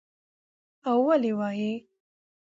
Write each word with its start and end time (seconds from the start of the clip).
او 0.89 0.97
ولې 1.07 1.31
وايى 1.39 1.73